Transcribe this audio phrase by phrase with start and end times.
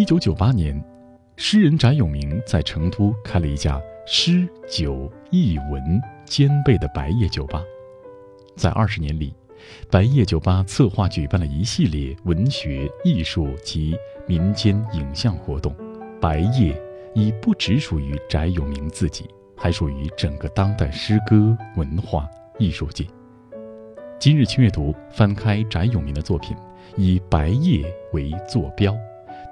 [0.00, 0.82] 一九九八年，
[1.36, 7.62] 诗人翟永明在成都开了一家诗酒艺文兼备的白夜酒吧。
[8.56, 9.34] 在二十年里，
[9.90, 13.94] 白夜酒吧策划举办了一系列文学、艺术及
[14.26, 15.76] 民间影像活动。
[16.18, 16.74] 白夜
[17.14, 22.26] 已不只属于翟永明自己，还属于整个当代诗歌文化
[22.58, 23.04] 艺术界。
[24.18, 26.56] 今日轻阅读，翻开翟永明的作品，
[26.96, 28.96] 以白夜为坐标，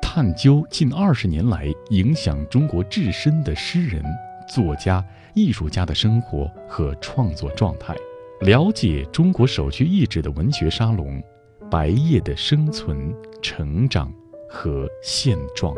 [0.01, 4.03] 探究近二十年来影响中国至深的诗人、
[4.49, 7.95] 作家、艺术家的生活和创作状态。
[8.41, 11.23] 了解中国首屈一指的文学沙龙——
[11.71, 14.13] 白夜的生存、成长
[14.49, 15.75] 和现状。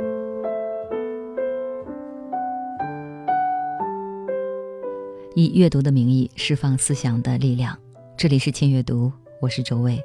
[5.34, 7.76] 以阅读的名义释放思想的力量。
[8.16, 9.10] 这里是千阅读，
[9.40, 9.98] 我是周卫。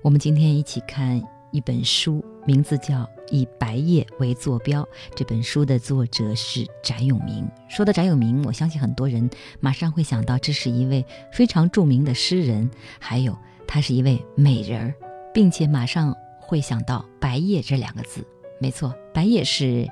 [0.00, 1.22] 我们今天一起看
[1.52, 4.82] 一本书，名字叫《以白夜为坐标》。
[5.14, 7.48] 这本书的作者是翟永明。
[7.68, 9.28] 说到翟永明，我相信很多人
[9.60, 14.94] 马上会想到，这是一位非常著名的诗人，还有他是一位美人儿，
[15.34, 18.24] 并且马上会想到“白夜”这两个字。
[18.60, 19.88] 没错，白夜是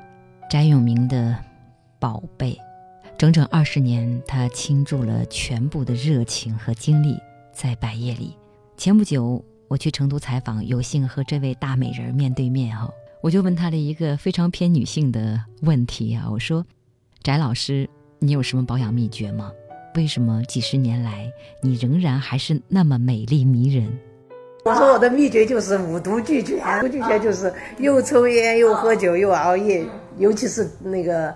[0.51, 1.37] 翟永明的
[1.99, 2.59] 宝贝。
[3.17, 7.19] 整整二十年，他倾注了全部的热情和精力
[7.53, 8.37] 在白夜里。
[8.77, 9.45] 前不久。
[9.69, 16.65] 我去成都采访，有幸和这位大美人面对面哈，我就问她了一个非常偏女性的问题啊，我说
[17.23, 19.53] ：“翟老师，你有什么保养秘诀吗？
[19.95, 21.31] 为什么几十年来
[21.63, 23.87] 你仍然还是那么美丽迷人？”
[24.65, 29.85] 我说我的秘诀就是五毒俱全，五毒俱全就是又抽烟又喝酒又熬夜，
[30.17, 31.35] 尤其是那个，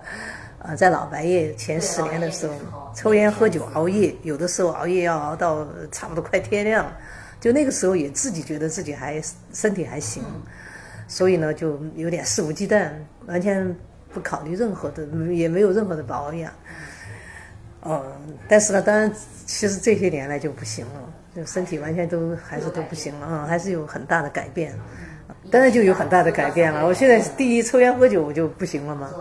[0.59, 6.85] 呃，在老白夜前十年的时候，抽烟喝酒熬夜，有的时候熬夜要熬到差不多快天亮。
[7.43, 10.23] 就那个时候也自己觉得自己还身体还行，
[11.09, 12.89] 所以呢就有点肆无忌惮，
[13.25, 13.75] 完全
[14.13, 16.49] 不考虑任何的，也没有任何的保养。
[17.83, 18.01] 嗯，
[18.47, 19.11] 但是呢，当然
[19.45, 24.73] 其实这些年来就不行了，就身体完全都还是都不行了啊，还是有很大的改变。
[25.51, 26.87] 当然就有很大的改变了。
[26.87, 29.11] 我现在第一抽烟喝酒我就不行了嘛，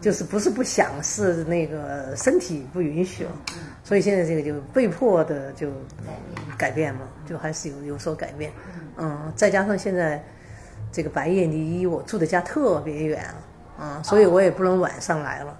[0.00, 3.30] 就是不是不想，是那个身体不允许了。
[3.82, 5.68] 所以现在这个就被迫的就
[6.56, 8.52] 改变嘛，就还是有有所改变，
[8.96, 10.22] 嗯，再加上现在
[10.92, 13.24] 这个白夜离我住的家特别远，
[13.78, 15.56] 啊，所以我也不能晚上来了，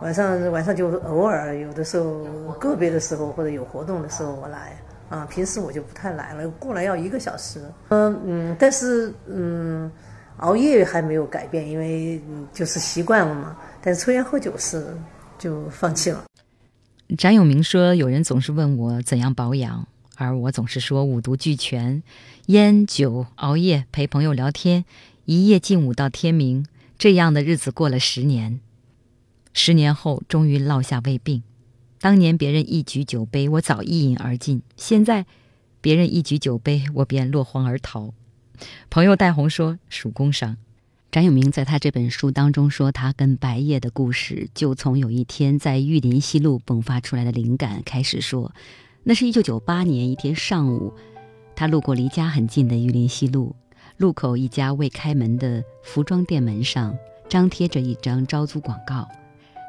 [0.00, 2.24] 晚上晚上就偶尔有的时候
[2.58, 4.76] 个别的时候或者有活动的时候我来，
[5.10, 9.90] 啊，平时我就不太来了，过来要一个小时，嗯嗯，但是嗯，
[10.38, 12.20] 熬夜还没有改变，因为
[12.52, 14.96] 就是习惯了嘛，但是抽烟喝酒是
[15.38, 16.24] 就放弃了。
[17.16, 22.02] 翟永明说：“有人总是问我怎样保养，而我总是说五毒俱全：
[22.46, 24.84] 烟酒、熬夜、陪朋友聊天，
[25.24, 26.66] 一夜静舞到天明。
[26.98, 28.60] 这样的日子过了十年，
[29.52, 31.42] 十年后终于落下胃病。
[32.00, 35.24] 当年别人一举酒杯，我早一饮而尽；现在
[35.80, 38.12] 别人一举酒杯，我便落荒而逃。”
[38.90, 40.56] 朋友戴红说：“属工伤。”
[41.10, 48.52] 翟永明在他这本书当中说，他跟白夜的故事就从有一天在玉林西路迸发出来的灵感开始说。
[49.04, 50.92] 那是一九九八年一天上午，
[51.56, 53.56] 他路过离家很近的玉林西路
[53.96, 56.94] 路口一家未开门的服装店门上
[57.26, 59.08] 张贴着一张招租广告。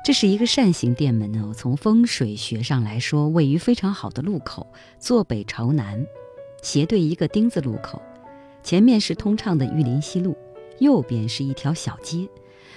[0.03, 4.67] 这是一个扇形店门呢，从风水学上来说，位于非常好的路口，
[4.99, 6.05] 坐北朝南，
[6.61, 8.01] 斜对一个丁字路口，
[8.63, 10.37] 前面是通畅的玉林西路。
[10.79, 12.25] 右边是一条小街，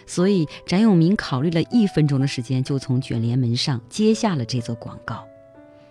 [0.08, 5.24] 所以翟永明考虑了一分钟的时间，就从卷帘门上接下了这座广告。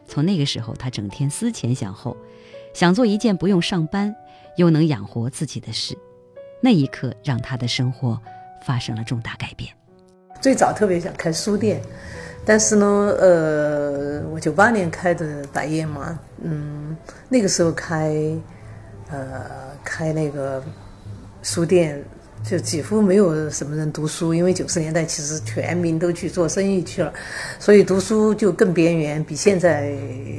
[0.06, 2.18] 从那个时候，他整天思前想后，
[2.74, 4.14] 想做一件不用上班
[4.58, 5.98] 又能养活自己的事。
[6.60, 8.20] 那一刻，让他的生活
[8.66, 9.74] 发生了重大改变。
[10.42, 11.82] 最早特别想开书店，
[12.44, 16.98] 但是呢，呃，我九八年开的百业嘛，嗯，
[17.30, 18.14] 那个时候开，
[19.10, 20.64] 呃，开那个。
[21.44, 22.00] 书店
[22.44, 27.12] 就几乎没有什么人读书，因为九十年代其实全民都去做生意去了，
[27.58, 29.92] 所以读书就更边缘，比现在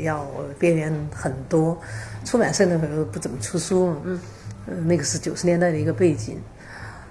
[0.05, 0.25] 要
[0.61, 1.77] 边缘很多。
[2.25, 4.21] 出版社那会儿不怎么出书，嗯，
[4.87, 6.41] 那个是九十年代的一个背景，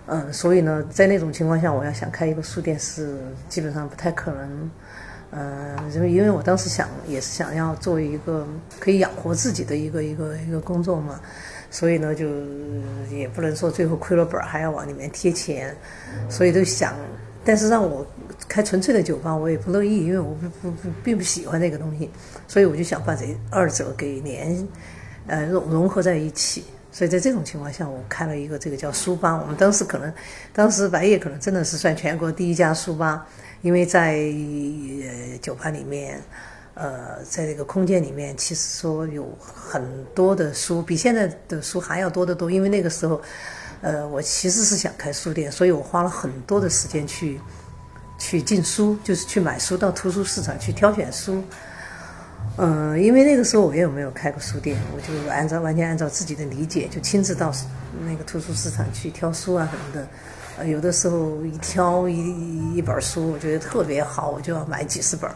[0.05, 3.17] 嗯，所以呢，在那种情况下，我要想开一个书店是
[3.49, 4.71] 基本上不太可能，
[5.31, 8.47] 嗯，因为因为我当时想也是想要做一个
[8.79, 11.19] 可以养活自己的一个一个一个工作嘛。
[11.71, 12.27] 所以呢，就
[13.09, 15.73] 也不能说最后亏了本儿还要往里面贴钱，
[16.29, 16.93] 所以都想，
[17.45, 18.05] 但是让我
[18.47, 22.09] 开纯粹的酒吧，我也不乐意，因为我不不并不喜欢那个东西，
[22.45, 24.67] 所以我就想把这二者给联，
[25.27, 29.39] 呃融融合在一起，所以在这种情况下，我开了一个这个叫书吧。
[29.41, 30.13] 我们当时可能，
[30.51, 33.25] 当时白夜可能真的是算全国第一家书吧，
[33.61, 36.19] 因为在呃酒吧里面，
[36.81, 42.49] 呃，在这个空间里面，其实说有很多的书，比现在的书还要多得多。
[42.49, 43.21] 因为那个时候，
[43.81, 47.39] 呃，我其实是想开书店，所以我花了很多的时间去
[48.17, 51.43] 去进书，就是去买书，到图书市场去挑选书。
[52.57, 57.53] 嗯，因为那个时候我也没有开过书店，我就按照完全按照自己的理解，就亲自到
[58.07, 60.65] 那个图书市场去挑书啊什么的。
[60.65, 65.29] 有的时候一挑一一本书，我觉得特别好，我就要买几十本。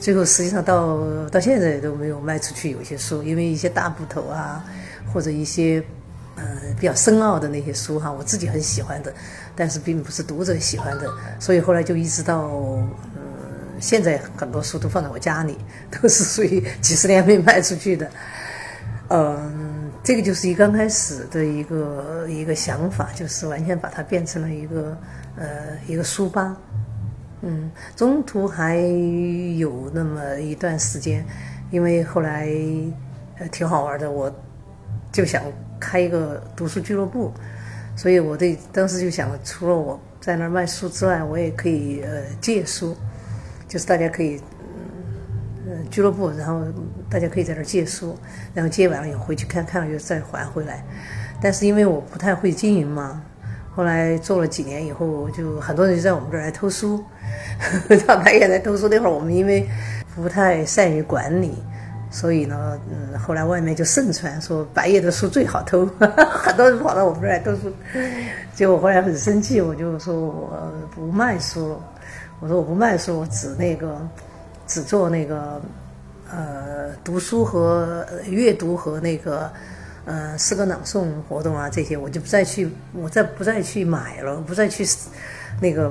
[0.00, 0.98] 最后实际上到
[1.28, 4.64] 到现在都没有卖出去有些书，因为一些大部头啊，
[5.12, 5.82] 或者一些
[6.36, 6.44] 呃
[6.78, 9.12] 比较深奥的那些书哈，我自己很喜欢的，
[9.54, 11.10] 但是并不是读者喜欢的，
[11.40, 12.88] 所以后来就一直到嗯。
[13.78, 15.54] 现在很多书都放在我家里，
[15.92, 18.10] 都是属于几十年没卖出去的。
[19.08, 24.96] 嗯，这个就是一刚开始的一个一个想法，就是完全把它变成了一个
[25.36, 25.46] 呃
[25.86, 26.56] 一个书吧。
[27.48, 28.76] 嗯，中途还
[29.56, 31.24] 有那么一段时间，
[31.70, 32.48] 因为后来
[33.38, 34.30] 呃挺好玩的，我
[35.12, 35.42] 就想
[35.78, 37.32] 开一个读书俱乐部，
[37.96, 42.96] 所以我对当时就想，除了我在那儿卖书之外，我也可以呃借书。
[43.68, 44.40] 就是大家可以，
[45.66, 46.62] 嗯，俱乐部，然后
[47.10, 48.16] 大家可以在这儿借书，
[48.54, 50.84] 然后借完了以后回去看看了又再还回来。
[51.42, 53.20] 但是因为我不太会经营嘛，
[53.74, 57.04] 后来做了几年以后，就很多人就在我们这儿来偷书，
[58.06, 58.88] 他白夜来偷书。
[58.88, 59.68] 那会儿我们因为
[60.14, 61.54] 不太善于管理，
[62.10, 67.72] 所以呢，嗯，后来外面就盛传说白夜的书最好偷， 很多人跑到我们这儿来偷书。
[68.54, 71.80] 结果后来很生气，我就说我不卖书了。
[72.40, 73.98] 我说我不卖书，我只那个，
[74.66, 75.60] 只做那个，
[76.30, 79.50] 呃，读书和阅读和那个，
[80.04, 84.86] 呃，诗歌朗诵活动啊，这些我就不再去，我再不再去买了，不再去
[85.62, 85.90] 那个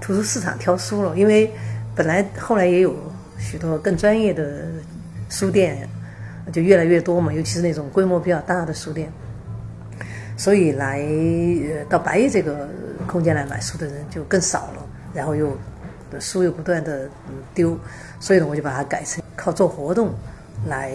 [0.00, 1.50] 图书市场挑书了，因为
[1.94, 2.96] 本来后来也有
[3.38, 4.64] 许多更专业的
[5.28, 5.88] 书店，
[6.52, 9.12] 就越来越多嘛，尤其是那种规模比较大的书店，
[10.36, 12.68] 所以来呃到白夜这个
[13.06, 15.56] 空间来买书的人就更少了，然后又。
[16.18, 17.08] 书又不断的
[17.54, 17.78] 丢，
[18.18, 20.12] 所以呢，我就把它改成靠做活动
[20.66, 20.92] 来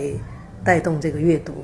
[0.62, 1.64] 带动这个阅读。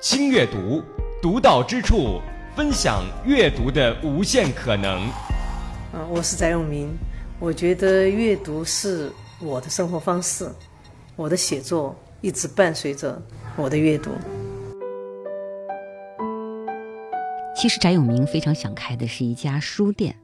[0.00, 0.82] 轻阅读，
[1.20, 2.22] 独到之处，
[2.56, 5.10] 分享阅读的无限可能。
[5.92, 6.88] 嗯，我是翟永明，
[7.40, 9.10] 我觉得阅读是
[9.40, 10.48] 我的生活方式，
[11.16, 13.20] 我的写作一直伴随着
[13.56, 14.12] 我的阅读。
[17.56, 20.14] 其实翟永明非常想开的是一家书店，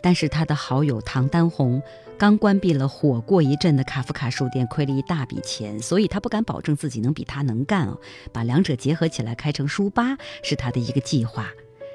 [0.00, 1.82] 但是他的好友唐丹红
[2.16, 7.98] 刚关闭了火过一阵的卡夫卡书店，亏了一大笔钱，所以他不敢保证自己能比他能干哦。
[8.32, 11.50] 把两者结合起来开成书吧是他的一个计划。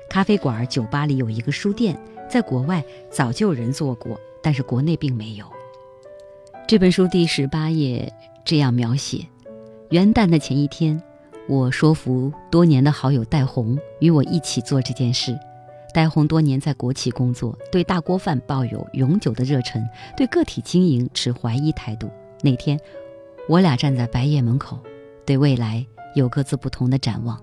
[0.09, 1.97] 咖啡馆、酒吧里有一个书店，
[2.27, 5.45] 在国外早就有人做过，但是国内并没有。
[6.67, 8.11] 这本书第十八页
[8.43, 9.25] 这样描写：
[9.91, 11.01] 元旦的前一天。
[11.47, 15.35] 我说服多年的好友戴红与我一起做这件事。
[15.95, 19.83] 戴红多年在国企工作，对大锅饭抱有永久的热忱，
[20.15, 22.07] 对个体经营持怀疑态度。
[22.43, 22.79] 那天，
[23.47, 24.77] 我俩站在白夜门口，
[25.25, 25.83] 对未来
[26.13, 27.41] 有各自不同的展望。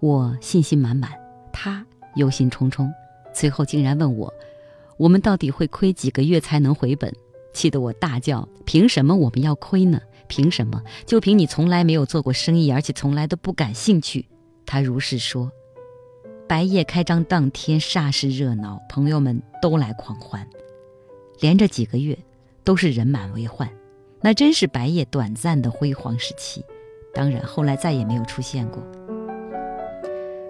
[0.00, 1.12] 我信心满满，
[1.52, 1.86] 他
[2.16, 2.90] 忧心忡忡。
[3.32, 4.32] 最后竟然问我
[4.98, 7.14] ：“我们到底会亏几个月才能回本？”
[7.54, 10.82] 气得我大叫：“凭什么我们要亏呢？”凭什么？
[11.06, 14.26] 就凭你从来没有做过生意，而且从来都不感兴趣。
[14.66, 15.52] 他如是说。
[16.48, 20.46] 白夜开张当天煞是热闹，朋友们都来狂欢，
[21.40, 22.16] 连着几个月
[22.62, 23.68] 都是人满为患，
[24.20, 26.64] 那真是白夜短暂的辉煌时期。
[27.12, 28.80] 当然，后来再也没有出现过。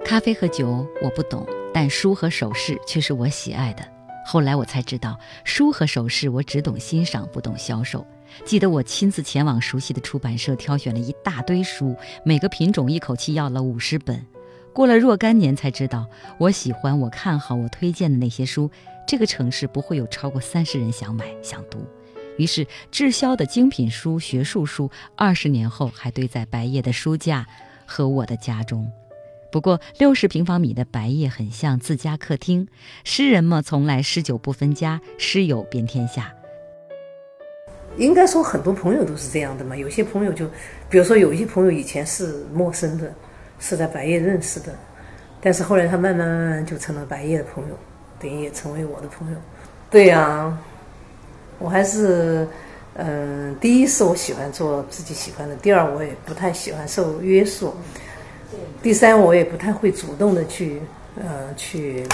[0.04, 1.46] 咖啡和酒我不懂，
[1.76, 3.86] 但书和首饰却是我喜爱的。
[4.24, 8.06] 后来我才知道，书和首饰我只懂欣赏，不懂销售。
[8.46, 14.24] 记得我亲自前往熟悉的出版社，挑选了一大堆书，每个品种一口气要了五十本。
[14.72, 16.06] 过了若干年，才知道
[16.38, 18.70] 我喜欢、我看好、我推荐的那些书，
[19.06, 21.84] 这个城市不会有超过三十人想买、想读。
[22.38, 27.46] 于是，滞销的精品书、学术书，二十年后还堆在白夜的书架
[27.84, 28.90] 和我的家中。
[29.56, 32.68] 不过，六十平方米的白夜很像自家客厅。
[33.04, 36.30] 诗人嘛，从来诗酒不分家，诗友遍天下。
[37.96, 39.74] 应该说，很多朋友都是这样的嘛。
[39.74, 40.46] 有些朋友就，
[40.90, 43.10] 比如说，有一些朋友以前是陌生的，
[43.58, 44.74] 是在白夜认识的，
[45.40, 47.78] 但是后来他慢慢慢慢就成了白夜的朋友，
[48.20, 49.38] 等于也成为我的朋友。
[49.88, 50.54] 对呀，
[51.58, 52.46] 我还是
[52.92, 57.74] 嗯，第一是我喜欢做自己喜欢的，第二我也不太喜欢受约束，
[58.82, 60.80] 第三我也不太会主动的去
[61.16, 62.06] 呃去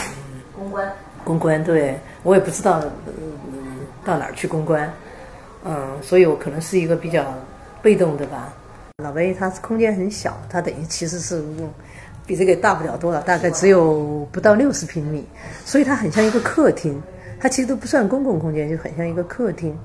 [0.56, 0.92] 公关。
[1.24, 4.92] 公关，对我也不知道嗯到哪儿去公关，
[5.64, 7.32] 嗯，所以我可能是一个比较
[7.80, 8.52] 被动的吧。
[9.02, 11.42] 老白它空间很小，他等于其实是
[12.26, 15.24] 比这个大不了多少，大概只有不到六十平米，
[15.64, 17.00] 所以它很像一个客厅，
[17.40, 19.78] 它其实都不算公共空间，就很像一个客厅。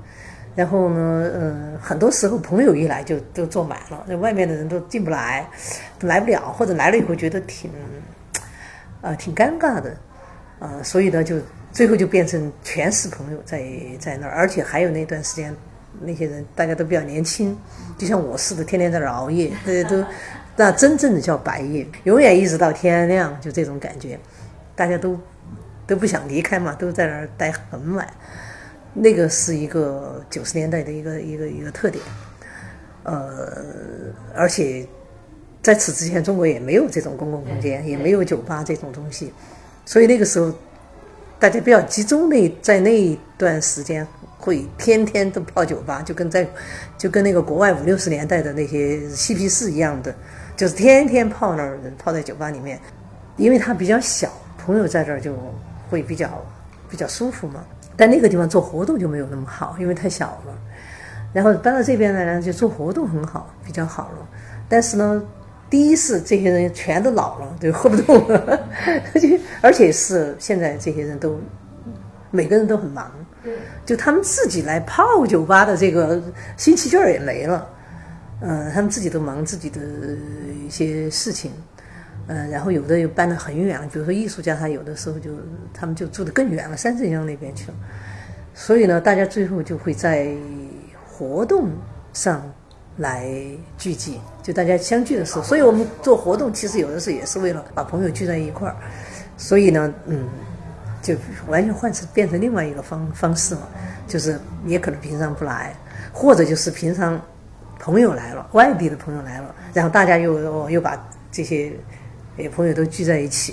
[0.58, 5.48] 然后呢，嗯，很多时候朋友一来就都坐满了，那外面的人都进不来，
[6.00, 7.70] 来不了，或者来了以后觉得挺，
[9.00, 9.96] 呃，挺尴尬的，
[10.58, 11.36] 啊，所以呢，就
[11.70, 13.62] 最后就变成全是朋友在
[14.00, 15.54] 在那儿，而且还有那段时间，
[16.00, 17.56] 那些人大家都比较年轻，
[17.96, 20.04] 就像我似的，天天在那儿熬夜，大家都
[20.56, 24.18] 那真正的叫白夜，永远一直到天亮，就这种感觉，
[24.74, 25.16] 大家都
[25.86, 28.04] 都不想离开嘛，都在那儿待很晚。
[28.94, 32.02] 那个是一个九十年代的一个一个一个特点，
[33.04, 33.52] 呃，
[34.34, 34.86] 而且
[35.62, 39.32] 在此之前，中国也没有这种公共空间，也没有酒吧这种东西，
[39.84, 40.52] 所以那个时候
[41.38, 44.06] 大家比较集中，那在那一段时间
[44.38, 46.48] 会天天都泡酒吧，就跟在
[46.96, 50.14] 就跟那个国外五六十年代的那些嬉皮士一样的，
[50.56, 52.80] 就是天天泡那儿泡在酒吧里面，
[53.36, 55.34] 因为它比较小，朋友在这儿就
[55.88, 56.44] 会比较
[56.88, 57.64] 比较舒服嘛。
[57.98, 60.56] 但那个地方做活动就没有那么好，因为太小了。
[61.32, 64.28] 然后搬到这边来呢，就做活动很好，比较好了。
[64.68, 65.22] 但是呢，
[65.68, 68.60] 第一是这些人全都老了，就喝不动了，
[69.60, 71.38] 而且是现在这些人都
[72.30, 73.10] 每个人都很忙，
[73.84, 76.22] 就他们自己来泡酒吧的这个
[76.56, 77.66] 新奇劲儿也没了。
[78.40, 79.80] 嗯，他们自己都忙自己的
[80.64, 81.50] 一些事情。
[82.30, 85.30] 嗯，然后有的又搬得很远了，比如说艺术家，他有的时候就
[85.72, 87.74] 他们就住得更远了，三镇乡那边去了。
[88.54, 90.28] 所以呢，大家最后就会在
[91.10, 91.70] 活动
[92.12, 92.42] 上
[92.98, 93.26] 来
[93.78, 95.42] 聚集，就大家相聚的时候。
[95.42, 98.76] 所以我们做活动，其实有的时候也是为了把朋友聚在一块儿。
[99.38, 100.28] 所以呢，嗯，
[101.00, 101.14] 就
[101.46, 103.62] 完全换成变成另外一个方方式嘛，
[104.06, 105.74] 就是也可能平常不来，
[106.12, 107.18] 或者就是平常
[107.78, 111.72] 朋友来了，外地的朋友来了，然后大家又又把这些。
[112.44, 113.52] 有朋友都聚在一起，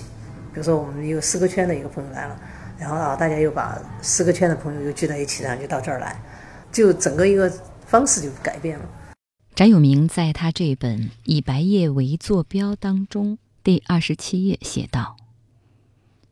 [0.54, 2.40] 比如说我们有诗歌圈的一个朋友来了，
[2.78, 6.22] 然后啊，大家又把诗歌圈的朋友又聚在一起，然后就到这儿来，
[6.72, 7.50] 就整个一个
[7.88, 8.86] 方式就改变了。
[9.56, 15.18] 翟永明在他这本《以白夜为坐标》当中第二十七页写道：“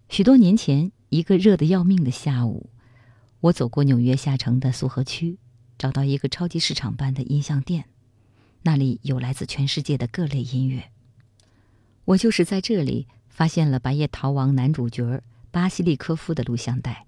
[0.07, 2.69] 许多年前，一个热得要命的下午，
[3.39, 5.39] 我走过纽约下城的苏荷区，
[5.79, 7.85] 找到一个超级市场般的音像店，
[8.61, 10.83] 那里有来自全世界的各类音乐。”
[12.05, 17.05] 我就是在这里发现了《白夜逃亡》男主角巴西利科夫的录像带。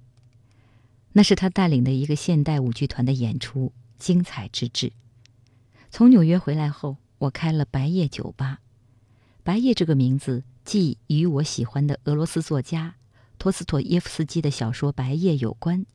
[1.11, 4.93] 那是他带领的一个现代舞剧团的演出，精彩之至。
[5.91, 8.59] 从纽约回来后，我开了白夜酒吧。
[9.43, 12.95] 白夜这个名字既与我喜欢的俄罗斯作家
[13.37, 15.85] 托斯托耶夫斯基的小说《白夜》有关，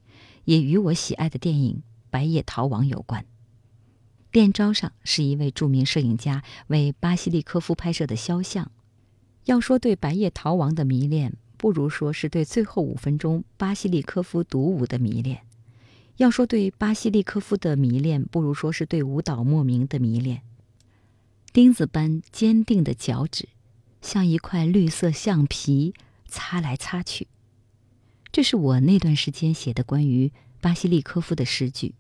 [0.45, 1.77] 也与我喜爱的电影
[2.11, 3.25] 《白夜逃亡》有关。
[4.31, 8.71] 店招上是一位著名摄影家为巴西利科夫拍摄的肖像。
[9.45, 15.39] 要说对《白夜逃亡》的迷恋，不如说是对最后五分钟巴西利科夫独舞的迷恋；
[16.17, 20.43] 要说对巴西利科夫的迷恋，不如说是对舞蹈莫名的迷恋。
[21.53, 23.49] 钉子般坚定的脚趾，
[24.01, 25.95] 像一块绿色橡皮，
[26.29, 27.27] 擦来擦去。
[28.31, 30.31] 这是我那段时间写的关于
[30.61, 31.95] 巴西利科夫的诗句。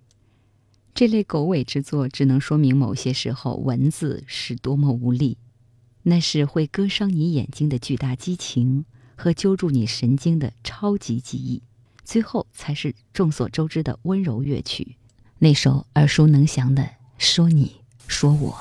[0.94, 5.38] 这类狗尾之作，只能说明某些时候文字是多么无力。
[6.02, 8.84] 那是会割伤你眼睛的巨大激情
[9.16, 11.62] 和揪住你神经的超级记忆，
[12.04, 14.96] 最后才是众所周知的温柔乐曲，
[15.38, 16.82] 那首耳熟能详的
[17.18, 17.76] 《说你
[18.06, 18.52] 说我》。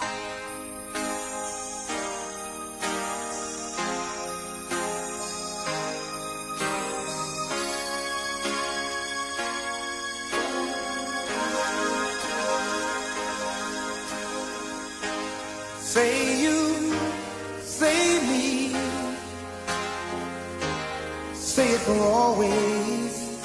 [21.86, 23.42] for always.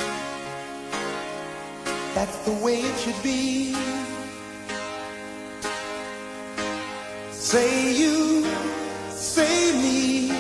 [2.15, 3.75] That's the way it should be.
[7.31, 8.45] Say you,
[9.11, 10.33] say me,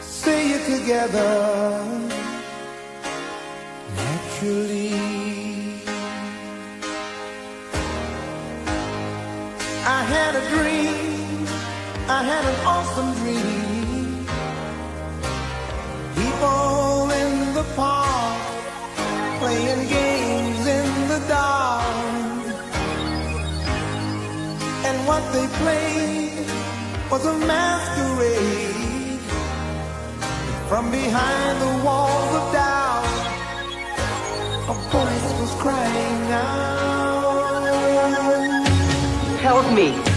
[0.00, 1.84] say you together
[3.96, 4.94] naturally.
[9.88, 11.46] I had a dream,
[12.08, 13.15] I had an awesome
[25.36, 26.48] they played
[27.10, 29.20] was a masquerade.
[30.70, 33.06] From behind the walls of doubt,
[34.72, 37.36] a voice was crying out.
[39.48, 40.15] Help me.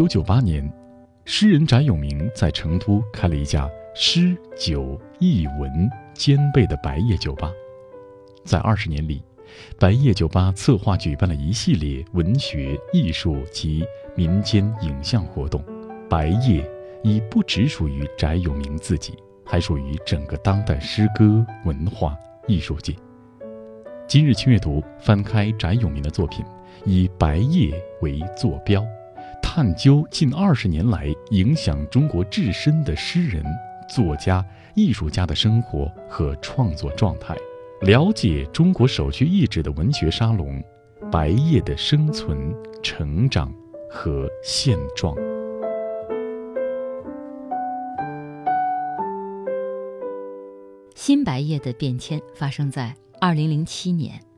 [0.00, 0.66] 九九八年，
[1.26, 7.52] 诗人翟永明在成都开了一家诗酒艺文兼备的白夜酒吧。
[8.42, 9.22] 在二十年里，
[9.78, 13.84] 白夜酒吧策划举办了一系列文学、艺术及
[14.16, 15.62] 民间影像活动。
[16.08, 16.66] 白夜
[17.02, 19.12] 已不只属于翟永明自己，
[19.44, 22.96] 还属于整个当代诗歌文化艺术界。
[24.08, 26.42] 今日轻阅读翻开翟永明的作品，
[26.86, 28.82] 以白夜为坐标。
[29.52, 33.44] 探究近二十年来影响中国至深的诗人、
[33.88, 37.34] 作家、艺术家的生活和创作状态，
[37.80, 40.62] 了解中国首屈一指的文学沙龙——
[41.10, 43.52] 白夜的生存、成长
[43.90, 45.16] 和现状。
[50.94, 54.29] 新白夜的变迁发生在二零零七年。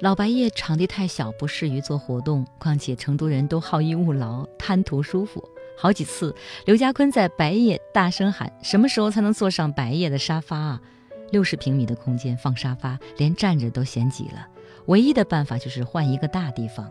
[0.00, 5.42] 老白夜场地太小，不适于做活动，况且成都人都好逸恶劳，贪图舒服。
[5.76, 6.32] 好几次，
[6.66, 10.80] 刘家坤在白夜大声喊：“什么时候才能坐上白夜的沙发啊？”
[11.32, 14.46] 六十平米的空间放沙发，连站着都嫌挤了。
[14.86, 16.88] 唯一的办法就是换一个大地方。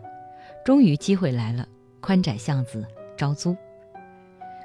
[0.62, 1.66] 终于机会来了，
[2.00, 3.56] 宽窄巷子招租。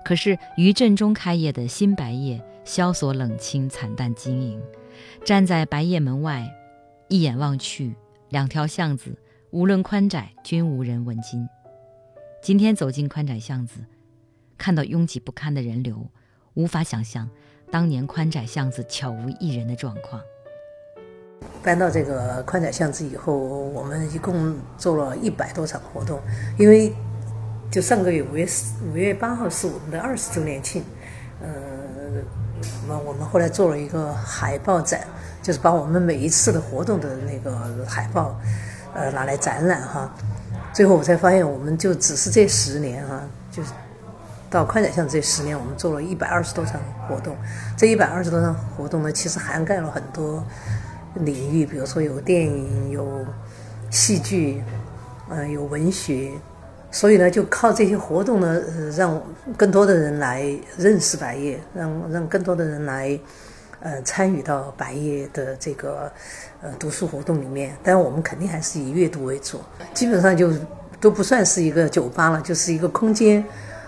[0.04, 4.62] 可是余震中开业的新白夜，萧索冷清，惨淡经营。
[5.24, 6.46] 站在白夜门外，
[7.08, 7.96] 一眼望去。
[8.34, 9.16] 两条巷子，
[9.52, 11.48] 无论宽窄，均无人问津。
[12.42, 13.86] 今天走进宽窄巷子，
[14.58, 16.10] 看到拥挤不堪的人流，
[16.56, 17.30] 无法想象
[17.70, 20.20] 当年宽窄巷子悄无一人的状况。
[21.62, 26.20] 搬到这个宽窄巷子以后，我们一共做了一百多场活动，
[26.58, 26.92] 因为
[27.70, 28.48] 就上个月五月
[28.92, 30.84] 五月八号是我们的二十周年庆，
[31.40, 31.48] 呃，
[32.90, 35.08] 我我们后来做了一个海报展。
[35.44, 38.40] 就是把我们每一次的活动的那个海报，
[38.96, 40.12] 呃，拿来展览哈。
[40.74, 43.70] 最后我才发现，我们就只是这十年哈，就是
[44.50, 47.36] 到宽窄巷这十年，我们做了一百二十多场活动。
[47.78, 50.44] 这一百二十多场活动呢，其实涵盖了很多
[51.16, 53.26] 领域，比如说有电影、有
[53.92, 54.64] 戏剧，
[55.30, 56.32] 嗯，有文学，
[56.90, 58.60] 所以呢，就靠这些活动呢，
[58.96, 59.22] 让
[59.58, 60.44] 更多的人来
[60.78, 63.20] 认识白夜，让让更多的人来
[63.84, 66.12] 呃参与到白夜的这个
[66.62, 67.78] 呃读书活动里面。
[67.84, 69.60] 但我们肯定还是以阅读为主，
[69.94, 70.52] 基本上就
[71.00, 73.46] 都不算是一个酒吧了，就是一个空间。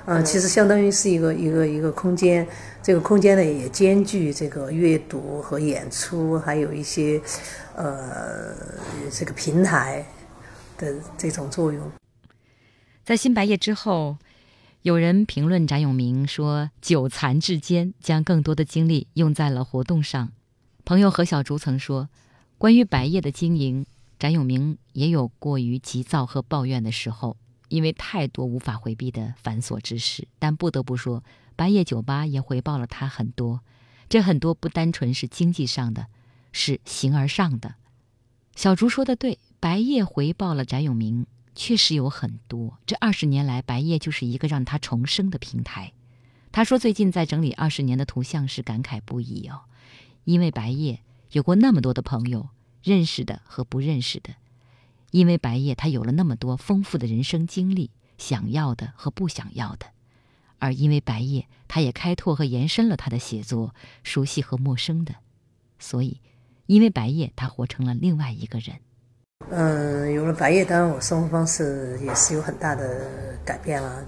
[0.07, 2.47] 嗯、其实相当于是一个一个一个空间，
[2.83, 7.19] 这个空间呢也兼具这个阅读和演出，还有一些
[7.75, 8.53] 呃
[9.11, 10.05] 这个平台
[10.77, 11.81] 的这种作用。
[13.03, 14.15] 在新白夜之后，
[14.85, 20.31] 有人评论翟永明说：“久残志坚，将更多的精力用在了活动上。”
[20.85, 22.07] 朋友何小竹曾说
[22.59, 23.87] ：“关于白夜的经营，
[24.19, 27.35] 翟永明也有过于急躁和抱怨的时候，
[27.69, 30.27] 因为太多无法回避的繁琐之事。
[30.37, 31.23] 但不得不说，
[31.55, 33.61] 白夜酒吧也回报了他很多。
[34.07, 36.05] 这很多不单纯是经济上的，
[36.51, 37.73] 是形而上的。”
[38.55, 42.77] 小竹说的对，白夜回报了翟永明，确实有很多。
[42.85, 45.93] 这二十年来，白夜就是一个让他重生的平台。
[46.51, 49.61] 他说，最近在整理二十年的图像时感慨不已哦，
[50.25, 52.49] 因为白夜有过那么多的朋友，
[52.83, 54.33] 认识的和不认识的；
[55.11, 59.87] 因为白夜他有了那么多丰富的人生经历，想要的和不想要的；
[60.59, 65.15] 而因为白夜，他也开拓和延伸了他的写作，熟悉和陌生的。
[65.77, 66.21] 所以，
[66.67, 68.79] 因为白夜，他活成了另外一个人。
[69.51, 73.01] 嗯，有了白夜，当然我生活方式也是有很大的
[73.43, 74.03] 改变了。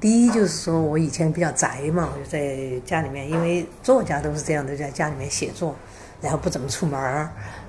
[0.00, 5.74] 第一就是说我以前比较宅嘛，我就在家里面，因为作家都是这样的，在家里面写作，
[6.22, 6.98] 然后不怎么出门，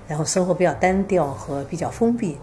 [0.08, 2.38] 然后生活比较单调和比较封闭。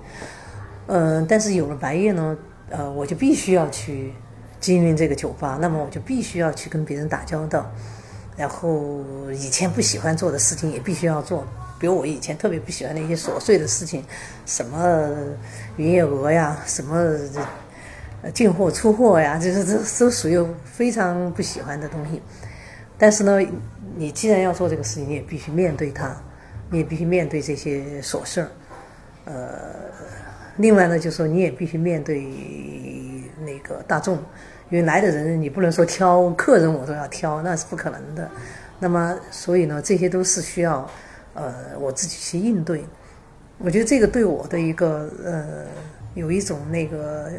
[0.89, 2.37] 嗯，但是有了白夜呢，
[2.69, 4.13] 呃，我就必须要去
[4.61, 7.71] 经营这个酒吧，那么我就必须要去跟别人打交道，
[8.37, 9.01] 然后
[9.33, 11.47] 以前不喜欢做的事情也必须要做。
[11.79, 14.05] 比如我以前特别不喜欢那些琐碎的事情，
[14.45, 15.11] 什么
[15.77, 17.17] 营业额呀，什么
[18.35, 22.21] 进货出货呀，这这这都属于非常不喜欢的东西。
[22.99, 23.39] 但是呢，
[23.97, 26.17] 你既然要做这个事情，你也必须面对它，
[26.71, 28.49] 你也必须面对这些琐事儿。
[29.25, 29.61] 呃，
[30.57, 32.27] 另外呢，就是说你也必须面对
[33.45, 34.17] 那个大众，
[34.69, 38.29] 因为来的人你不能说挑客人我都要挑，那是不可能的。
[38.81, 40.89] 那么，所以呢，这些都是需要
[41.39, 42.85] 呃我自己去应对。
[43.59, 45.45] 我觉得这个对我的一个呃
[46.15, 47.31] 有一种那个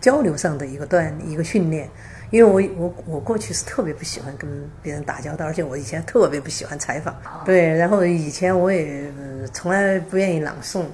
[0.00, 1.88] 交流上的一个锻一个训练，
[2.30, 4.50] 因为我我我过去是特别不喜欢跟
[4.82, 10.86] 别人打交道，而且我以前特别不喜欢采访，对，然后以前我也、呃从来不愿意朗诵，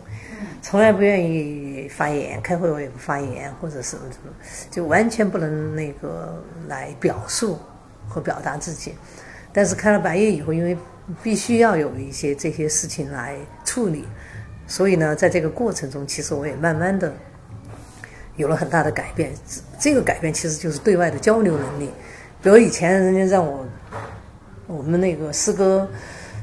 [0.61, 4.33] 从来不愿意发言，开会我也不发言，或者什么什么，
[4.71, 7.59] 就完全不能那个来表述
[8.09, 8.95] 和表达自己。
[9.53, 10.77] 但是开了白夜以后，因为
[11.23, 14.05] 必须要有一些这些事情来处理，
[14.67, 17.13] 所以呢，在这个过程中，其实我也慢慢的
[18.37, 19.33] 有了很大的改变。
[19.79, 21.91] 这个改变其实就是对外的交流能力。
[22.43, 23.67] 比如以前人家让我，
[24.67, 25.89] 我们那个诗歌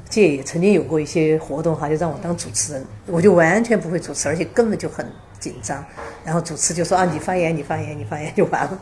[0.10, 5.06] 界也曾经有过一些活动哈，就让我当主持人，我就完全不会主持，而且根本就很
[5.40, 5.84] 紧张。
[6.24, 8.82] 然后主持就说啊，你发言，你发言，你发言就完了。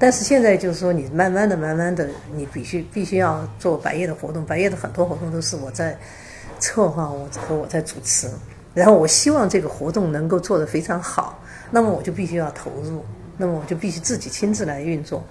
[0.00, 4.42] 但是现在就是说，你慢慢的、慢慢的，你必须必须要做白夜的活动。
[4.46, 5.94] 白夜的很多活动都是我在
[6.58, 8.26] 策划，我和我在主持。
[8.72, 11.38] 然后我希望这个活动能够做得非常好，
[11.70, 13.04] 那么我就必须要投入，
[13.36, 15.22] 那么我就必须自己亲自来运作。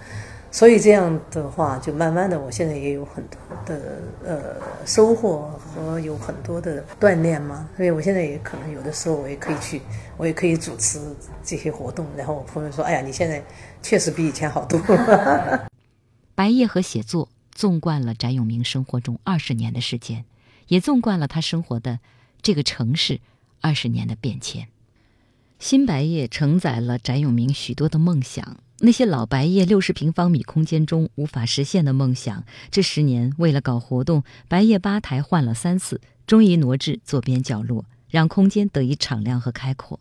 [0.52, 7.70] 所以这样的话，就慢慢的，我现在也有很多的呃收获和有很多的锻炼嘛。
[7.78, 9.82] 所以我现在也可能有的时候我也可以去，
[10.18, 11.00] 我也可以主持
[11.44, 12.06] 这些活动。
[12.18, 13.44] 然后我朋友说：“哎呀，你现在
[13.84, 15.68] 确实比以前好多了。
[16.34, 20.26] 白夜和写作纵贯了翟永明生活中二十年的时间，
[20.68, 22.00] 也纵贯了他生活的
[22.42, 23.20] 这个城市
[23.62, 24.68] 二十年的变迁。
[25.60, 40.00] 新白夜承载了翟永明许多的梦想，那些老白夜六十平方米空间中无法实现的梦想，这十年为了搞活动，白夜吧台换了三次，终于挪至左边角落，让空间得以敞亮和开阔。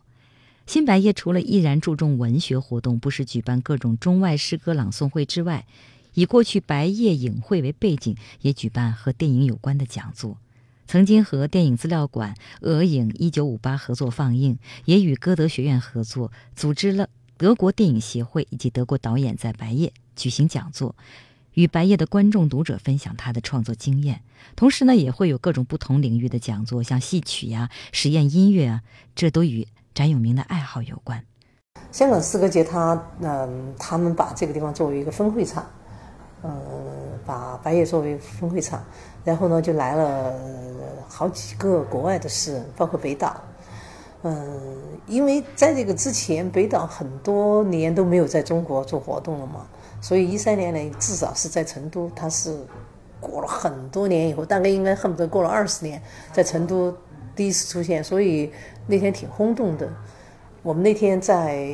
[0.64, 5.66] 新白夜除了依然注重文学活动，不时举办各种中外诗歌朗诵会之外，
[6.14, 10.38] 以过去白夜影会为背景，也举办和电影有关的讲座。
[10.86, 20.96] 曾经和电影资料馆、俄影一九五八合作放映，也与歌德学院合作，组织了德国电影协会以及德国导演在白夜举行讲座，
[21.54, 24.22] 与白夜的观众读者分享他的创作经验。
[24.56, 28.82] 同时呢，也会有各种不同领域的讲座，像戏曲呀、实验音乐啊，
[29.14, 31.24] 这都与翟永明的爱好有关。
[31.92, 35.64] 香港诗歌节他，嗯、他们把这个地方作为一个分会场，
[36.42, 36.50] 呃，
[37.24, 38.84] 把白夜作为分会场，
[39.24, 40.34] 然后呢，就来了
[41.08, 43.40] 好几个国外的诗人，包括北岛，
[44.22, 44.60] 嗯，
[45.06, 49.66] 因为在这个之前，北岛很多年都没有在中国做活动了嘛，
[50.00, 52.58] 所以一三年呢，至少是在成都，他是
[53.20, 56.02] 过了很多年以后，大概应该恨不得过了二十年，
[56.32, 56.92] 在成都
[57.36, 58.52] 第一次出现，所以
[58.88, 59.88] 那天挺轰动的。
[60.64, 61.72] 我们那天在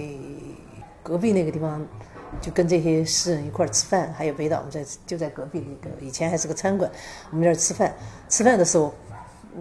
[1.03, 1.85] 隔壁那个地方，
[2.43, 6.91] 就跟这些诗人一块儿吃饭，还有北岛，我们在就在隔壁那个以前还是个餐馆，
[7.31, 7.95] 我们在那儿吃饭。
[8.29, 8.93] 吃饭的时候，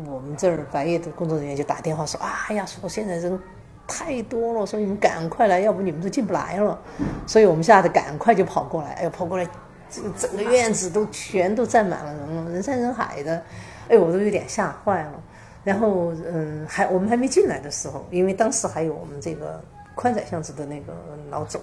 [0.07, 3.39] 我们这儿白夜的工作人员就打电话说：“哎呀，说现在人
[3.87, 6.79] 太多了，说你们赶快来，要不你们都进不来了。”
[7.27, 9.47] 所以我们吓得赶快就跑过来，哎呦，跑过来，
[9.89, 13.43] 这个整个院子都全都站满了人了，人山人海的，
[13.89, 15.23] 哎呦，我都有点吓坏了。
[15.63, 19.61] 然后，嗯，还我们还没进来的时候，因为当时还有我们这个
[19.95, 20.93] 宽窄巷子的那个
[21.29, 21.61] 老总，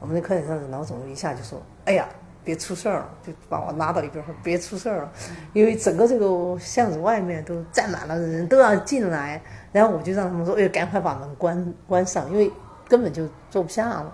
[0.00, 2.06] 我们那宽窄巷子老总一下就说：“哎呀，
[2.48, 5.12] 别出事儿了！”就把我拉到一边说：“别出事儿了，
[5.52, 9.38] 因为整个这个巷子外面都站满了人，都要进来。”
[9.70, 12.50] 然后我就让他们说：“哎，赶快把门关关上，因为
[12.88, 14.10] 根本就坐不下了。”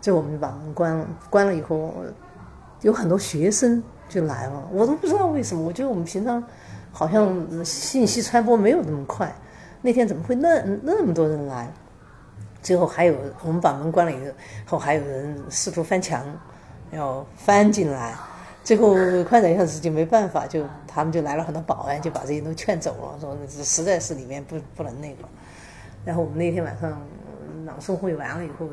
[0.00, 1.94] 就我们就把门关了，关了以后，
[2.80, 5.62] 有很多学生就来了，我都不知道为什么。
[5.62, 6.42] 我觉得我们平常
[6.90, 9.30] 好像信息传播没有那么快，
[9.82, 11.70] 那天怎么会那那么多人来？
[12.62, 14.16] 最后还有我们把门关了以
[14.64, 16.24] 后，还有人试图翻墙，
[16.92, 18.14] 要翻进来。
[18.62, 25.24] 最后宽窄巷子就没办法，就他们就来了很多保安，就把这些都劝走了，说实在是里面不不能那个。
[26.04, 27.02] 然后我们那天晚上
[27.66, 28.68] 朗诵会完了以后，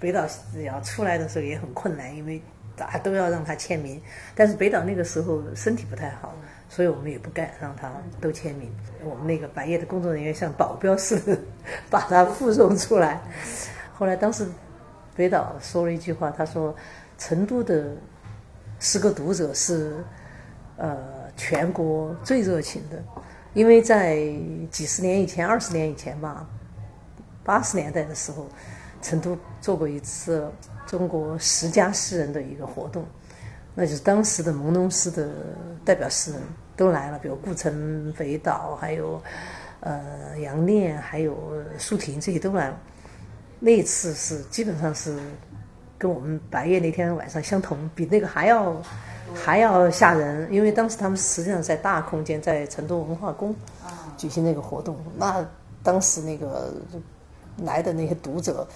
[0.00, 0.24] 北岛
[0.64, 2.40] 要出来的时候也很困难，因为
[2.74, 4.00] 大家都要让他签名。
[4.34, 6.34] 但是北岛那个时候身体不太好，
[6.70, 8.72] 所以我们也不敢让他都签名。
[9.04, 11.38] 我们那个白夜的工作人员像保镖似的
[11.90, 13.20] 把他护送出来。
[13.92, 14.48] 后来当时
[15.14, 16.74] 北岛说了一句话，他说
[17.18, 17.94] ：“成都的
[18.78, 20.02] 诗歌读者是
[20.76, 20.96] 呃
[21.36, 23.02] 全国最热情的，
[23.52, 24.16] 因为在
[24.70, 26.48] 几十年以前、二十年以前吧，
[27.44, 28.46] 八十年代的时候，
[29.02, 30.48] 成都做过一次
[30.86, 33.04] 中国十佳诗人的一个活动，
[33.74, 35.28] 那就是当时的朦胧诗的
[35.84, 36.40] 代表诗人
[36.76, 39.20] 都来了，比如顾城、北岛，还有
[39.80, 41.36] 呃杨念，还有
[41.78, 42.80] 舒婷，这些都来了。
[43.60, 45.18] 那一次是基本上是
[45.98, 48.76] 跟我们白夜那天晚上相同，比那个还要
[49.34, 53.54] 还要吓人，因为当时他们实际上在大空间，在成都文化宫
[54.16, 55.44] 举行那个活动，那
[55.82, 56.72] 当时那个
[57.64, 58.66] 来的那些读者。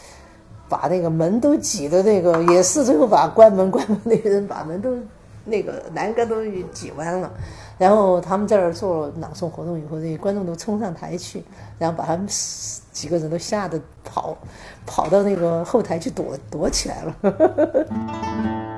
[0.69, 4.97] 把那个门都挤的那个，也是最后把关门关门那个人把门都
[5.45, 7.33] 那个栏杆都挤弯了，
[7.79, 11.43] 然后他们在这儿做朗诵活动以后，这些观众都冲上台去，
[11.79, 14.37] 然后把他们几个人都吓得跑，
[14.87, 17.17] 跑到那个后台去躲躲起来了。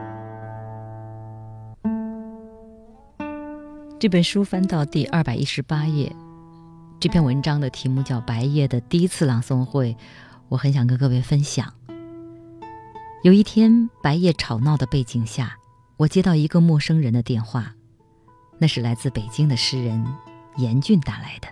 [3.98, 6.14] 这本书翻到第二百一十八页，
[7.00, 9.92] 这篇文章的题目叫《白夜的第一次朗诵会》，
[10.48, 11.72] 我很想跟各位分享。
[13.22, 15.56] 有一天，白夜吵闹的背景下，
[15.96, 17.74] 我接到一个陌生人的电话，
[18.58, 20.04] 那是来自北京的诗人
[20.56, 21.48] 严俊打来的。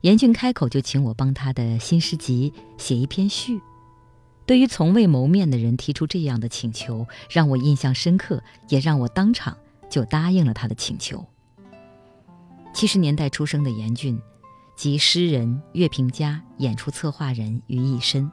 [0.00, 3.60] 严俊开口就请我帮他的新诗集写一篇序。
[4.44, 9.56] 对于从未谋面的人提出这样的请求，让我印象深刻，也让我当场
[9.88, 11.24] 就答应了他的请求。
[12.72, 14.20] 七十年代出生的严俊，
[14.76, 18.30] 集诗人、乐评家、演出策划人于一身。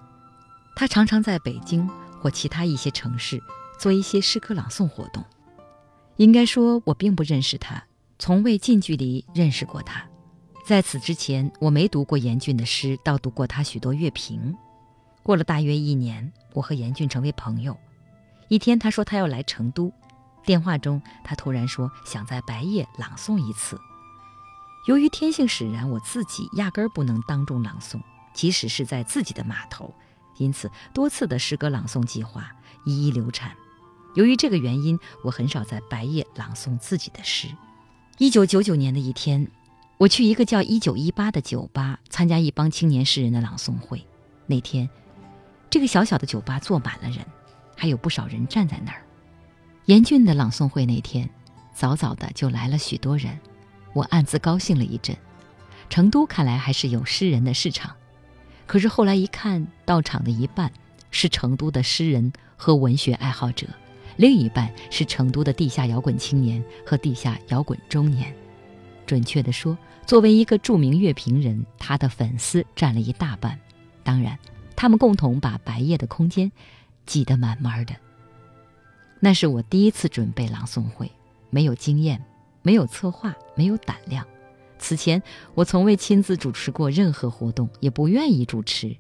[0.75, 1.87] 他常常在北京
[2.21, 3.41] 或其他一些城市
[3.79, 5.23] 做一些诗歌朗诵活动。
[6.17, 7.83] 应该说，我并不认识他，
[8.17, 10.05] 从未近距离认识过他。
[10.65, 14.55] 在此之前，我没读过严俊的诗，倒读过他许多乐评。
[15.21, 17.77] 过了大约一年，我和严俊成为朋友。
[18.47, 19.91] 一天，他说他要来成都，
[20.45, 23.79] 电话中他突然说想在白夜朗诵一次。
[24.87, 27.99] 由于天性使然，我自己压根儿不能当众朗诵，
[28.33, 29.93] 即使是在自己的码头。
[30.37, 32.51] 因此，多次的诗歌朗诵计划
[32.85, 33.55] 一一流产。
[34.15, 37.47] 由于这个原因，我很少在白夜朗诵自己的诗。
[38.17, 39.47] 一九九九年的一天，
[39.97, 44.01] 我去一个叫“一九一八”的酒吧参加一帮青年诗人的朗诵会。
[44.47, 44.89] 那天，
[45.69, 47.25] 这个小小的酒吧坐满了人，
[47.75, 49.01] 还有不少人站在那儿。
[49.85, 51.29] 严峻的朗诵会那天，
[51.73, 53.37] 早早的就来了许多人，
[53.93, 55.15] 我暗自高兴了一阵。
[55.89, 57.95] 成都看来还是有诗人的市场。
[58.65, 60.71] 可是后来一看到场的一半
[61.11, 63.67] 是成都的诗人和文学爱好者，
[64.17, 68.33] 另一半是成都的地下摇滚青年和地下摇滚中年。
[69.05, 73.59] 准确地说，作为一个著名乐评人，他的粉丝占了一大半。
[74.03, 74.37] 当然，
[74.75, 76.51] 他们共同把白夜的空间
[77.05, 77.93] 挤得满满的。
[79.19, 81.11] 那是我第一次准备朗诵会，
[81.49, 82.23] 没有经验，
[82.61, 84.25] 没有策划，没有胆量。
[84.77, 85.21] 此前
[85.53, 88.95] 我从未亲自主持过任何活动，也不愿意主持。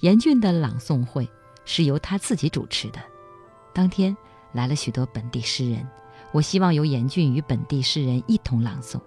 [0.00, 1.28] 严峻的朗诵会
[1.64, 3.00] 是由他自己主持的。
[3.72, 4.16] 当天
[4.52, 5.86] 来了许多本地诗人，
[6.32, 9.00] 我希望由严峻与本地诗人一同朗诵。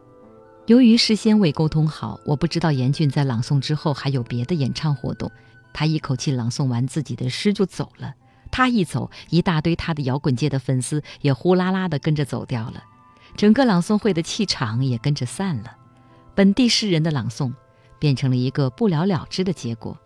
[0.67, 5.31] 由于事先未沟通好，我不知道严峻在朗诵之后还有别的演唱活动。
[5.73, 8.13] 他一口气朗诵完自己的诗就走了。
[8.51, 12.83] 他一走，一大堆他的摇滚界的粉丝也呼啦啦地跟着走掉了，
[13.35, 15.75] 整个朗诵会的气场也跟着散了。
[16.35, 17.51] 本地诗人的朗诵
[17.97, 19.97] 变成了一个不了了之的结果。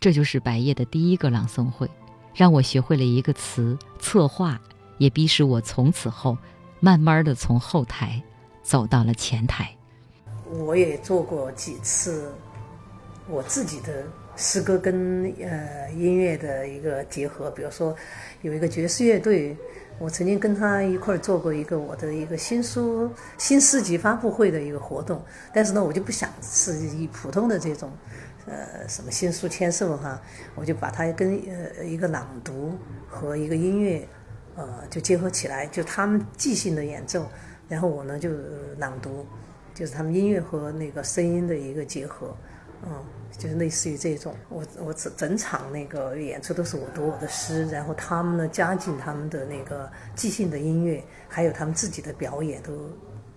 [0.00, 1.90] 这就是白夜的第一个朗诵会，
[2.38, 4.60] 让我学会了一个词“策划”，
[4.98, 6.38] 也逼使我从此后
[6.78, 8.22] 慢慢地从后台
[8.62, 9.68] 走到了前台。
[10.48, 12.32] 我也做过几次
[13.28, 14.04] 我自己的
[14.36, 17.92] 诗歌跟呃音乐的一个结合，比如说
[18.42, 19.56] 有一个爵士乐队，
[19.98, 25.20] 我曾经跟他一块儿做过一个我的一个新书新诗集发布会的一个活动，
[25.52, 27.90] 但是呢，我就不想是以普通的这种
[28.48, 30.20] 呃什么新书签售哈，
[30.54, 31.40] 我就把它跟
[31.76, 32.76] 呃一个朗读
[33.08, 34.08] 和一个音乐
[34.56, 37.28] 呃就结合起来，就他们即兴的演奏，
[37.68, 38.30] 然后我呢就
[38.78, 39.26] 朗读。
[39.74, 42.36] 就是他们音乐和那个声音的一个结合，
[42.82, 42.90] 嗯，
[43.30, 44.34] 就是类似于这种。
[44.48, 52.72] 我我整整场那个演出都是我读我的诗，然后他们呢加进他们的那个即兴的音乐，还有他们自己的表演，都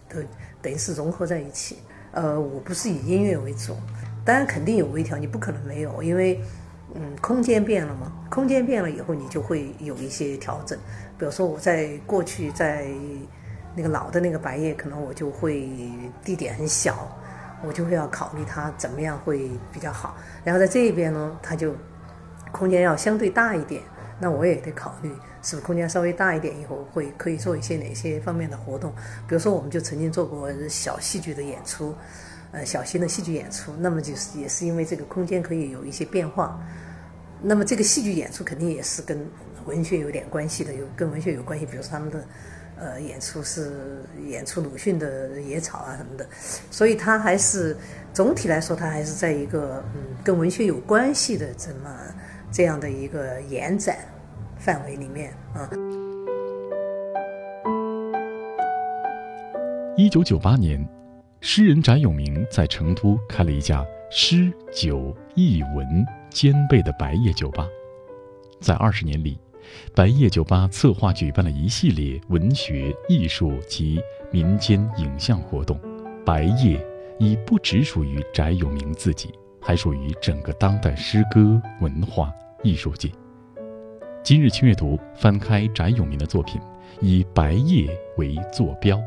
[0.10, 0.28] 都
[0.64, 1.78] 等于是融合在一起。
[2.12, 3.76] 呃，我不是以音乐为主，
[4.26, 6.42] 当然肯定有微调，你不可能没有，因为
[6.96, 10.78] 嗯，空间变了嘛，空间变了以后，你就会有一些调整。
[11.18, 12.88] 比如说我在过去在。
[13.74, 15.66] 那个老的那个白叶，可能我就会
[16.26, 17.08] 地点很小，
[17.66, 20.18] 我就会要考虑它怎么样会比较好。
[20.44, 21.74] 然后在这一边呢，它就
[22.52, 23.82] 空间要相对大一点，
[24.20, 25.10] 那我也得考虑
[25.42, 28.92] 是不是空间稍微大一点以后会可以做一些哪些方面的活动。
[29.26, 31.96] 比如说，我们就曾经做过小戏剧的演出，
[32.52, 33.74] 呃，小型的戏剧演出。
[33.80, 36.60] 那么就是也是因为这个空间可以有一些变化。
[37.42, 39.26] 那么这个戏剧演出肯定也是跟
[39.66, 41.66] 文学有点关系的，有跟文学有关系。
[41.66, 42.24] 比如说他们的。
[42.78, 46.28] 呃，演出是演出鲁迅的《野草》啊什么的，
[46.72, 47.78] 所以它还是
[48.12, 51.96] 总体来说，它还是在一个嗯跟文学有关系的这么
[52.52, 53.98] 这样的一个延展
[54.58, 55.70] 范围里面啊。
[59.96, 60.84] 一九九八年，
[61.44, 67.68] 诗人翟永明在成都开了一家诗酒艺文兼备的白夜酒吧，
[68.60, 69.40] 在二十年里。
[69.96, 74.00] 白夜酒吧策划举办了一系列文学、艺术及
[74.32, 75.80] 民间影像活动。
[76.24, 76.80] 白夜
[77.18, 83.10] 已不只属于翟永明自己，还属于整个当代诗歌文化艺术界。
[84.24, 86.62] 今日轻阅读翻开翟永明的作品，
[87.00, 89.02] 以白夜为坐标，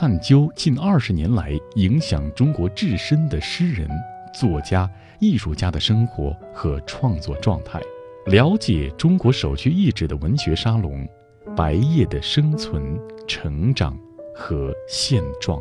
[0.00, 3.86] 探究近二十年来影响中国至深的诗人、
[4.32, 7.78] 作家、艺术家的生活和创作状态。
[8.24, 11.06] 了解中国首屈一指的文学沙龙——
[11.54, 13.94] 白夜的生存、成长
[14.34, 15.60] 和现状。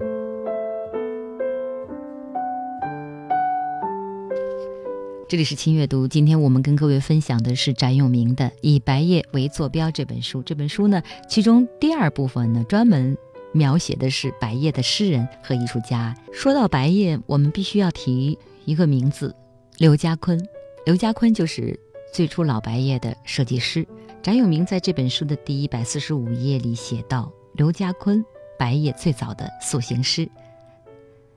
[5.27, 10.41] 这里是轻阅读，今天我们跟各位分享的是翟永明的《以白夜为坐标》这本书。
[10.41, 13.17] 这本书呢，其中第二部分呢，专门
[13.51, 16.15] 描写的是白夜的诗人和艺术家。
[16.31, 19.35] 说到白夜，我们必须要提一个名字——
[19.77, 20.39] 刘家坤。
[20.85, 21.79] 刘家坤就是。
[22.11, 23.85] 最初老白夜的设计师
[24.23, 28.25] 翟永明在这本书的第一百四十五页里写道：“刘家坤，
[28.57, 30.27] 白夜最早的塑形师。”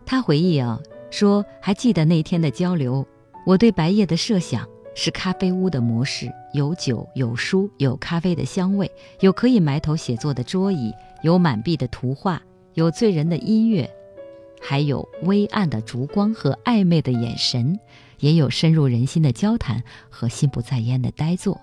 [0.07, 3.07] 他回忆啊，说还记得那天的交流，
[3.45, 12.43] 我对白夜的设想是咖啡屋的模式，有酒有书有咖啡的香味，有可以埋头写作的桌椅，有满壁的图画，
[12.75, 13.91] 有醉人的音乐，
[14.61, 17.79] 还有微暗的烛光和暧昧的眼神。
[18.19, 21.61] 也有深入人心的交谈和心不在焉的呆坐。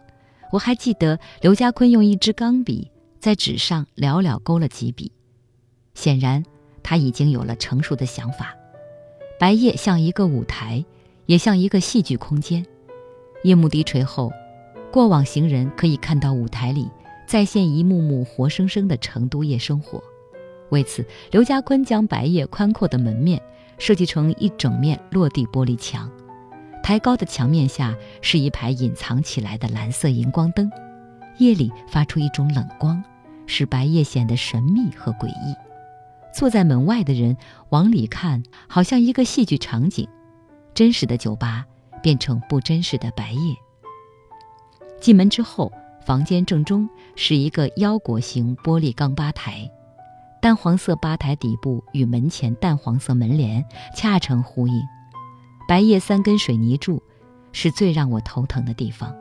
[0.52, 5.10] 我还记得刘家坤用一支钢笔在纸上寥寥勾了几笔，
[5.94, 6.44] 显然
[6.84, 8.54] 他已经有了成熟的想法。
[9.40, 10.84] 白夜像一个舞台，
[11.28, 12.66] 也像一个戏剧空间。
[13.44, 14.30] 夜幕低垂后，
[14.92, 16.90] 过往行人可以看到舞台里
[17.28, 20.04] 再现一幕幕活生生的成都夜生活。
[20.70, 23.42] 为此，刘家坤将白夜宽阔的门面
[23.78, 26.10] 设计成一整面落地玻璃墙。
[26.82, 30.72] 抬高的墙面下是一排隐藏起来的蓝色荧光灯，
[31.38, 33.04] 夜里发出一种冷光，
[33.46, 35.56] 使白夜显得神秘和诡异。
[36.34, 37.38] 坐在门外的人
[37.70, 40.08] 往里看，好像一个戏剧场景，
[40.74, 41.66] 真实的酒吧
[42.02, 43.56] 变成不真实的白夜。
[45.00, 45.72] 进门之后，
[46.06, 49.70] 房间正中是一个腰果形玻璃钢吧台，
[50.42, 53.64] 淡黄色吧台底部与门前淡黄色门帘
[53.96, 54.82] 恰成呼应，
[55.68, 57.02] 白叶三根水泥柱
[57.52, 59.16] 是最让我头疼的地方。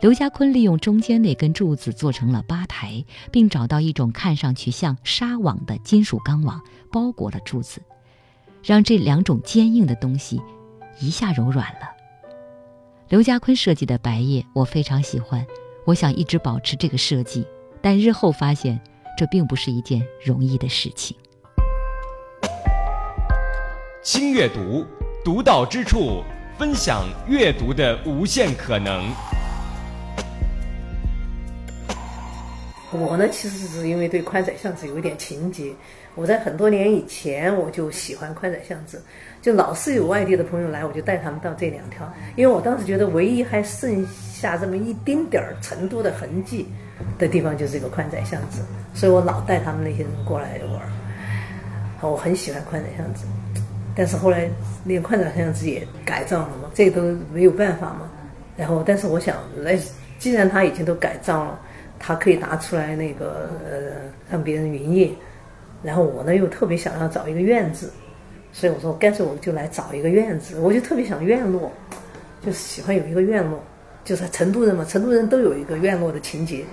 [0.00, 7.82] 刘家坤利用中间那根柱子做成了吧台，并找到一种看上去像纱网的金属钢网包裹了柱子，
[8.62, 10.40] 让这两种坚硬的东西
[11.00, 11.99] 一下柔软了。
[13.10, 15.44] 刘家坤设计的白叶我非常喜欢，
[15.84, 17.44] 我想一直保持这个设计，
[17.82, 18.80] 但日后发现
[19.18, 21.16] 这并不是一件容易的事情。
[24.00, 24.86] 轻阅读，
[25.24, 26.22] 独到之处，
[26.56, 29.12] 分享阅读的无限可能。
[32.92, 35.74] 我呢，其实是因为对宽窄巷子有一点情结。
[36.14, 39.00] 我在很多年以前我就喜欢宽窄巷子，
[39.40, 46.66] 就老是有外地的朋友来，我就带他们到这两条，因为我当时觉得唯一还剩下这么一丁点儿成都的痕迹
[47.18, 50.88] 的地方就是这个宽窄巷子，所以我老带他们那些人过来玩儿。
[52.02, 53.24] 我很喜欢宽窄巷子，
[53.94, 54.48] 但是后来
[54.84, 57.02] 连宽窄巷子也改造了嘛，这都
[57.32, 58.10] 没有办法嘛。
[58.56, 59.78] 然后，但是我想，那，
[60.18, 61.60] 既然它已经都改造了。
[62.02, 65.10] 它可以拿出来那个呃让别人营业，
[65.82, 67.92] 然后我呢又特别想要找一个院子，
[68.52, 71.72] 所以我说干脆我就来找一个院子，我就特别想院落，
[72.44, 73.62] 就是喜欢有一个院落，
[74.04, 76.64] 就是成都人嘛，成都人都有一个院落的情节，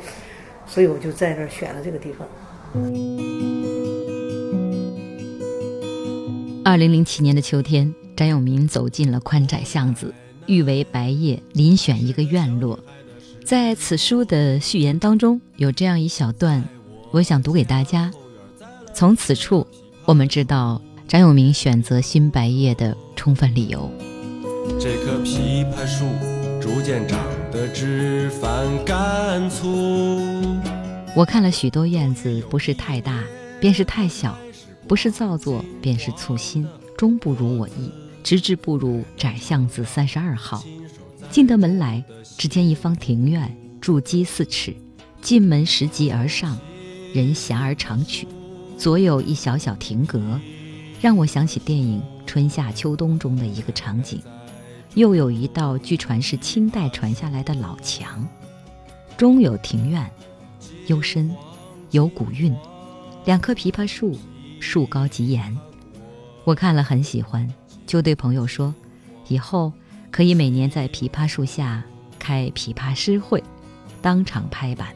[0.66, 2.28] 所以我就在这儿选了这个地方。
[6.66, 10.14] 二零零七年的秋天，詹永明走进了宽窄巷子，
[10.47, 12.78] 欲为白夜遴选一个院落。
[13.45, 16.62] 在此书的序言当中，有这样一小段，
[17.12, 18.12] 我想读给大家。
[18.98, 19.68] 从此处，
[20.06, 23.88] 我们知道张永明选择新白叶的充分理由。
[24.80, 26.04] 这棵枇杷树
[26.60, 27.20] 逐渐长
[27.52, 30.41] 得枝繁干粗。
[31.16, 33.24] 我看了许多院子，不是太大，
[33.62, 34.32] 便是太小；
[34.88, 36.68] 不是造作，便是粗心，
[36.98, 37.91] 终不如我意。
[38.24, 40.64] 直至步入窄巷子三十二号。
[41.30, 42.04] 进得门来，
[42.36, 44.76] 只见一方庭院，筑基四尺，
[45.22, 46.58] 进门拾级而上，
[47.14, 48.28] 人狭而长曲，
[48.78, 50.40] 左有一小小亭阁，
[51.02, 54.22] 让我想起电影《春夏秋冬》中的一个场景。
[54.94, 58.28] 又有一道据传是清代传下来的老墙，
[59.18, 60.10] 中有庭院，
[60.88, 61.36] 幽深，
[61.92, 62.56] 有古韵。
[63.26, 64.18] 两棵枇杷树，
[64.60, 65.58] 树高极严，
[66.44, 67.48] 我看了很喜欢，
[67.86, 68.74] 就对朋友说，
[69.28, 69.72] 以后。
[70.10, 71.84] 可以每年在枇杷树下
[72.18, 73.44] 开枇杷诗会，
[74.02, 74.88] 当场拍板，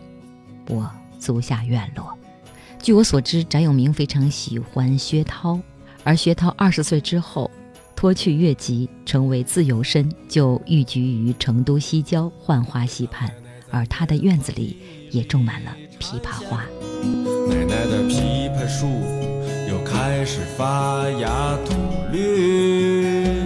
[0.70, 2.18] 我租下院落。
[2.82, 5.60] 据我所知，翟永明非常喜欢薛涛，
[6.04, 7.50] 而薛涛二十岁之后
[7.96, 13.32] 脱去越籍，成为自由身，就寓居于成都西郊浣花溪畔，
[13.70, 14.78] 而他的院子里
[15.12, 16.66] 也种满了枇杷花。
[17.48, 18.88] 奶奶的枇杷树
[19.70, 21.76] 又开始发芽吐
[22.12, 23.46] 绿。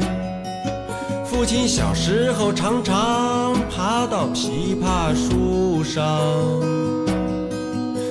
[1.25, 6.01] 父亲小时候常常爬到枇杷树上，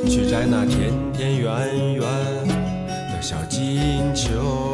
[0.09, 2.03] 去摘那甜甜圆圆
[3.11, 4.74] 的小金球。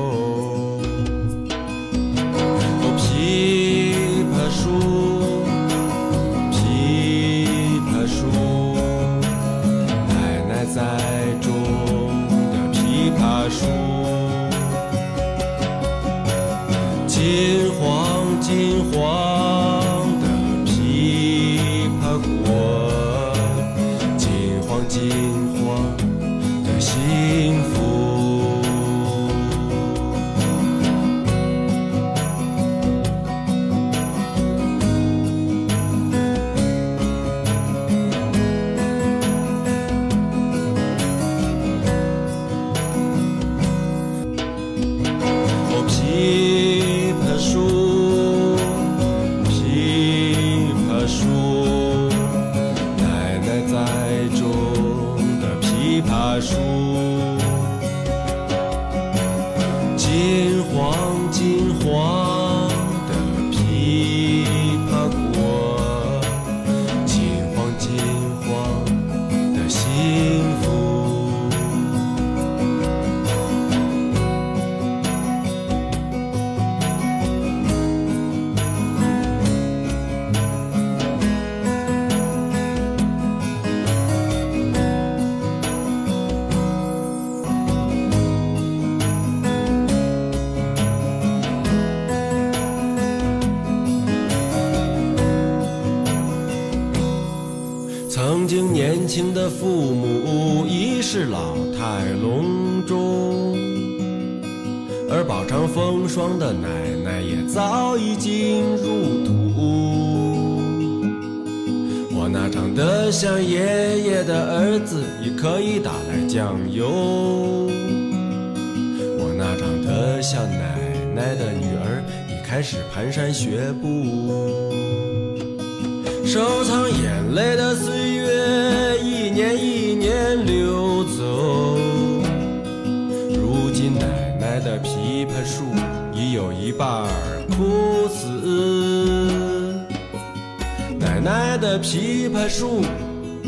[141.60, 142.82] 的枇杷树，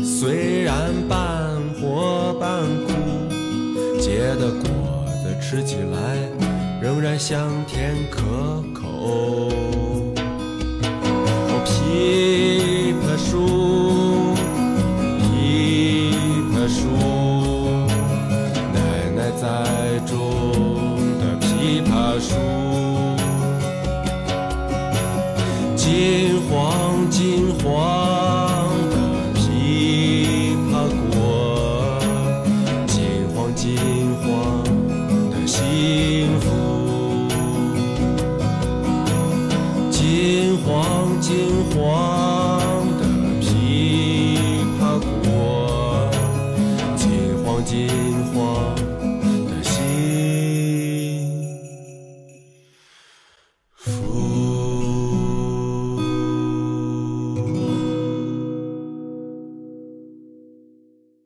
[0.03, 1.17] 虽然半
[1.81, 2.93] 活半枯，
[3.99, 6.15] 结的果子吃起来
[6.79, 8.21] 仍然香甜可
[8.79, 9.49] 口。
[11.47, 12.52] 好皮。